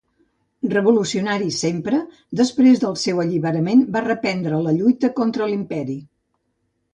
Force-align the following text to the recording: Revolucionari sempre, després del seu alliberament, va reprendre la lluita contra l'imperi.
Revolucionari 0.69 1.49
sempre, 1.57 1.99
després 2.41 2.81
del 2.85 2.95
seu 3.01 3.21
alliberament, 3.25 3.85
va 3.97 4.03
reprendre 4.07 4.63
la 4.65 4.75
lluita 4.79 5.13
contra 5.21 5.51
l'imperi. 5.53 6.01